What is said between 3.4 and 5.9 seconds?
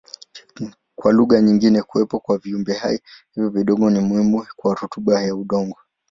vidogo ni muhimu kwa rutuba ya udongo.